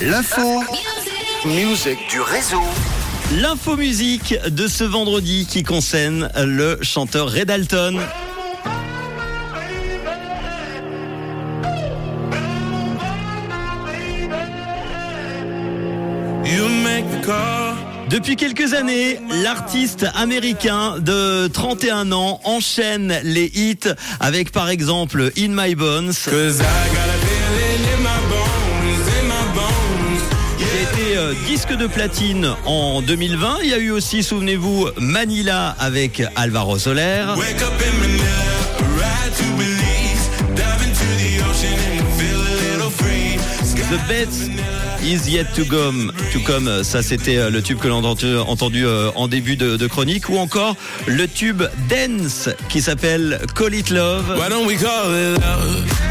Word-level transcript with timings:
L'info. 0.00 0.62
Musique 1.44 1.98
du 2.10 2.20
réseau. 2.20 2.62
L'info 3.40 3.76
musique 3.76 4.36
de 4.48 4.68
ce 4.68 4.84
vendredi 4.84 5.46
qui 5.46 5.64
concerne 5.64 6.30
le 6.36 6.78
chanteur 6.82 7.32
Red 7.32 7.50
Alton. 7.50 7.98
Depuis 18.08 18.36
quelques 18.36 18.72
années, 18.72 19.20
l'artiste 19.42 20.06
américain 20.14 20.98
de 20.98 21.46
31 21.48 22.10
ans 22.12 22.40
enchaîne 22.44 23.14
les 23.22 23.50
hits 23.54 23.92
avec 24.18 24.50
par 24.50 24.70
exemple 24.70 25.30
In 25.36 25.48
My 25.48 25.74
Bones. 25.74 26.12
Disque 31.46 31.76
de 31.76 31.86
platine 31.86 32.54
en 32.64 33.02
2020. 33.02 33.58
Il 33.62 33.70
y 33.70 33.74
a 33.74 33.78
eu 33.78 33.90
aussi, 33.90 34.22
souvenez-vous, 34.22 34.88
Manila 34.98 35.74
avec 35.78 36.22
Alvaro 36.36 36.78
Soler. 36.78 37.24
The 43.90 44.06
Best 44.06 44.50
is 45.02 45.30
yet 45.30 45.46
to 45.54 45.64
come. 45.64 46.12
To 46.34 46.40
come, 46.40 46.84
ça 46.84 47.02
c'était 47.02 47.38
euh, 47.38 47.48
le 47.48 47.62
tube 47.62 47.78
que 47.78 47.88
l'on 47.88 48.04
a 48.04 48.42
entendu, 48.42 48.84
euh, 48.84 49.10
en 49.14 49.28
début 49.28 49.56
de, 49.56 49.78
de 49.78 49.86
chronique, 49.86 50.28
ou 50.28 50.36
encore 50.36 50.76
le 51.06 51.26
tube 51.26 51.62
Dance 51.88 52.50
qui 52.68 52.82
s'appelle 52.82 53.40
Call 53.54 53.74
It 53.74 53.88
Love. 53.88 54.36
Why 54.38 54.50
don't 54.50 54.66
we 54.66 54.76
call 54.76 55.14
it 55.14 55.40
love? 55.40 56.07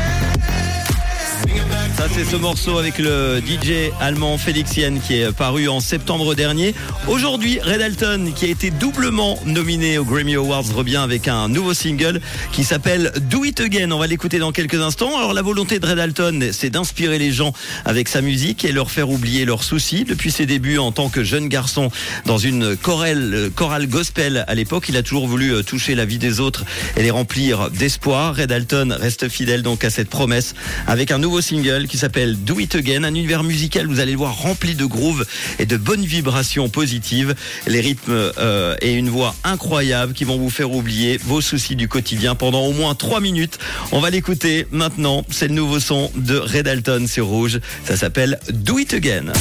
Ça 1.97 2.05
c'est 2.13 2.25
ce 2.25 2.35
morceau 2.35 2.77
avec 2.77 2.99
le 2.99 3.41
DJ 3.43 3.91
allemand 3.99 4.37
Felixien 4.37 4.99
qui 4.99 5.15
est 5.15 5.31
paru 5.31 5.67
en 5.67 5.79
septembre 5.79 6.35
dernier. 6.35 6.75
Aujourd'hui, 7.07 7.59
Red 7.59 7.81
Alton 7.81 8.33
qui 8.35 8.45
a 8.45 8.49
été 8.49 8.69
doublement 8.69 9.39
nominé 9.47 9.97
aux 9.97 10.05
Grammy 10.05 10.35
Awards 10.35 10.71
revient 10.75 10.97
avec 10.97 11.27
un 11.27 11.49
nouveau 11.49 11.73
single 11.73 12.21
qui 12.51 12.63
s'appelle 12.63 13.11
Do 13.31 13.43
It 13.45 13.61
Again. 13.61 13.89
On 13.89 13.97
va 13.97 14.05
l'écouter 14.05 14.37
dans 14.37 14.51
quelques 14.51 14.79
instants. 14.79 15.17
Alors 15.17 15.33
la 15.33 15.41
volonté 15.41 15.79
de 15.79 15.87
Red 15.87 15.97
Alton, 15.97 16.49
c'est 16.51 16.69
d'inspirer 16.69 17.17
les 17.17 17.31
gens 17.31 17.51
avec 17.83 18.09
sa 18.09 18.21
musique 18.21 18.63
et 18.63 18.71
leur 18.71 18.91
faire 18.91 19.09
oublier 19.09 19.45
leurs 19.45 19.63
soucis. 19.63 20.03
Depuis 20.03 20.29
ses 20.29 20.45
débuts 20.45 20.77
en 20.77 20.91
tant 20.91 21.09
que 21.09 21.23
jeune 21.23 21.49
garçon 21.49 21.89
dans 22.25 22.37
une 22.37 22.77
chorale, 22.77 23.49
chorale 23.55 23.87
gospel 23.87 24.45
à 24.47 24.53
l'époque, 24.53 24.85
il 24.89 24.97
a 24.97 25.01
toujours 25.01 25.27
voulu 25.27 25.51
euh, 25.51 25.63
toucher 25.63 25.95
la 25.95 26.05
vie 26.05 26.19
des 26.19 26.41
autres 26.41 26.63
et 26.95 27.01
les 27.01 27.11
remplir 27.11 27.71
d'espoir. 27.71 28.35
Red 28.35 28.51
Alton 28.51 28.95
reste 28.99 29.29
fidèle 29.29 29.63
donc 29.63 29.83
à 29.83 29.89
cette 29.89 30.09
promesse 30.09 30.53
avec 30.85 31.09
un 31.09 31.17
nouveau 31.17 31.41
single 31.41 31.86
qui 31.87 31.97
s'appelle 31.97 32.37
Do 32.37 32.59
It 32.59 32.75
Again, 32.75 33.03
un 33.03 33.15
univers 33.15 33.43
musical, 33.43 33.87
vous 33.87 33.99
allez 33.99 34.11
le 34.11 34.17
voir, 34.17 34.35
rempli 34.35 34.75
de 34.75 34.85
grooves 34.85 35.25
et 35.59 35.65
de 35.65 35.77
bonnes 35.77 36.05
vibrations 36.05 36.69
positives, 36.69 37.35
les 37.65 37.81
rythmes 37.81 38.31
euh, 38.37 38.75
et 38.81 38.93
une 38.93 39.09
voix 39.09 39.35
incroyable 39.43 40.13
qui 40.13 40.23
vont 40.23 40.37
vous 40.37 40.49
faire 40.49 40.71
oublier 40.71 41.17
vos 41.17 41.41
soucis 41.41 41.75
du 41.75 41.87
quotidien 41.87 42.35
pendant 42.35 42.61
au 42.61 42.73
moins 42.73 42.95
3 42.95 43.19
minutes. 43.19 43.57
On 43.91 43.99
va 43.99 44.09
l'écouter 44.09 44.67
maintenant, 44.71 45.25
c'est 45.29 45.47
le 45.47 45.53
nouveau 45.53 45.79
son 45.79 46.11
de 46.15 46.37
Red 46.37 46.67
Alton 46.67 47.05
sur 47.07 47.27
Rouge, 47.27 47.59
ça 47.85 47.97
s'appelle 47.97 48.39
Do 48.51 48.79
It 48.79 48.93
Again. 48.93 49.33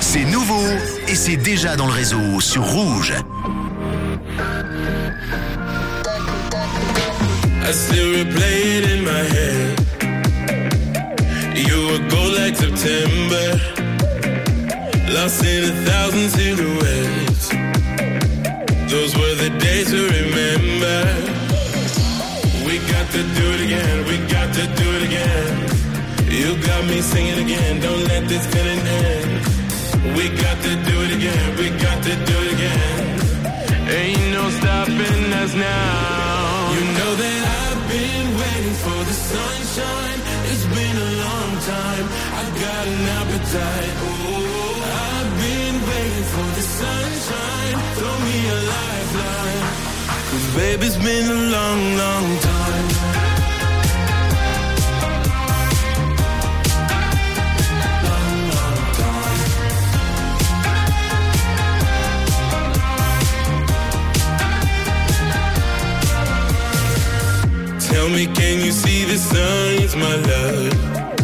C'est 0.00 0.24
nouveau 0.24 0.62
et 1.08 1.14
c'est 1.14 1.36
déjà 1.36 1.76
dans 1.76 1.86
le 1.86 1.92
réseau 1.92 2.40
sur 2.40 2.64
Rouge. 2.64 3.14
I 7.66 7.72
still 7.72 8.12
replay 8.12 8.78
it 8.78 8.84
in 8.84 9.04
my 9.04 9.24
head. 9.24 9.83
Gold 12.14 12.34
like 12.34 12.54
September, 12.54 13.46
lost 15.16 15.42
in 15.44 15.64
a 15.64 15.74
thousand 15.88 16.28
silhouettes. 16.36 17.48
Those 18.92 19.12
were 19.18 19.34
the 19.44 19.50
days 19.58 19.88
to 19.90 20.00
remember. 20.18 20.98
We 22.66 22.74
got 22.92 23.06
to 23.16 23.22
do 23.38 23.46
it 23.54 23.60
again, 23.66 23.96
we 24.10 24.16
got 24.36 24.48
to 24.58 24.64
do 24.80 24.86
it 24.96 25.02
again. 25.10 25.52
You 26.40 26.50
got 26.70 26.82
me 26.86 27.00
singing 27.00 27.40
again, 27.46 27.80
don't 27.80 28.04
let 28.12 28.28
this 28.28 28.46
feeling 28.52 28.84
end. 29.02 29.30
We 30.16 30.24
got 30.44 30.58
to 30.66 30.72
do 30.90 30.96
it 31.06 31.12
again, 31.18 31.46
we 31.58 31.66
got 31.86 31.98
to 32.08 32.14
do 32.30 32.36
it 32.44 32.50
again. 32.56 33.00
Ain't 33.90 34.26
no 34.38 34.44
stopping 34.60 35.32
us 35.42 35.52
now. 35.54 36.74
You 36.74 36.82
know 36.98 37.12
that 37.22 37.40
I've 37.60 37.82
been 37.90 38.26
waiting 38.40 38.76
for 38.84 39.00
the 39.10 39.16
sunshine. 39.30 40.13
Time. 41.66 42.06
I 42.40 42.44
got 42.60 42.84
an 42.92 43.08
appetite. 43.20 43.92
Oh, 44.04 44.84
I've 45.08 45.32
been 45.40 45.76
waiting 45.88 46.26
for 46.34 46.48
the 46.58 46.64
sunshine. 46.80 47.76
Throw 47.96 48.16
me 48.28 48.36
a 48.56 48.58
lifeline. 48.74 49.64
Cause 50.28 50.46
baby, 50.56 50.86
it's 50.86 50.98
been 50.98 51.26
a 51.30 51.40
long, 51.56 51.80
long 52.02 52.26
time. 52.50 52.88
Long, 58.08 58.36
long 58.56 58.80
time. 59.00 59.40
Tell 67.88 68.08
me, 68.10 68.22
can 68.26 68.56
you 68.60 68.72
see 68.72 69.04
the 69.04 69.16
signs, 69.16 69.96
my 69.96 70.16
love? 70.30 71.23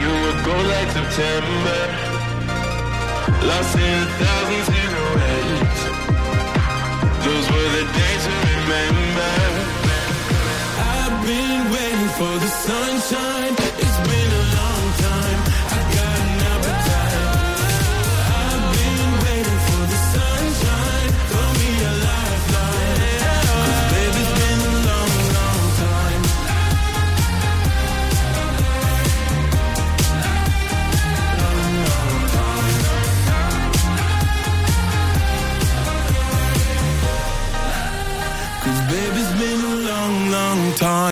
You 0.00 0.10
would 0.10 0.44
go 0.44 0.56
like 0.74 0.90
September, 0.92 1.80
lost 3.46 3.74
in 3.76 4.02
a 4.02 4.06
thousand 4.20 4.62
silhouettes. 4.72 5.97